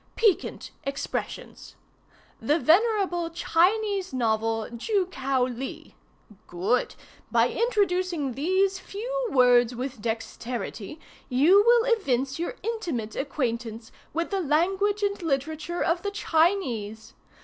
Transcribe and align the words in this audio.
"PIQUANT 0.15 0.71
EXPRESSIONS. 0.83 1.75
'The 2.41 2.57
Venerable 2.59 3.29
Chinese 3.29 4.11
novel 4.11 4.67
Ju 4.75 5.07
Kiao 5.11 5.43
Li.' 5.45 5.93
Good! 6.47 6.95
By 7.31 7.49
introducing 7.49 8.31
these 8.33 8.79
few 8.79 9.27
words 9.31 9.75
with 9.75 10.01
dexterity 10.01 10.99
you 11.29 11.63
will 11.63 11.83
evince 11.85 12.39
your 12.39 12.55
intimate 12.63 13.15
acquaintance 13.15 13.91
with 14.11 14.31
the 14.31 14.41
language 14.41 15.03
and 15.03 15.21
literature 15.21 15.83
of 15.83 16.01
the 16.01 16.09
Chinese. 16.09 17.13